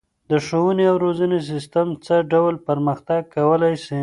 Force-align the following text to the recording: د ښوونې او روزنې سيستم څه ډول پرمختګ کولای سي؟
د 0.31 0.31
ښوونې 0.45 0.85
او 0.91 0.95
روزنې 1.05 1.39
سيستم 1.49 1.87
څه 2.05 2.15
ډول 2.31 2.55
پرمختګ 2.67 3.21
کولای 3.35 3.75
سي؟ 3.85 3.99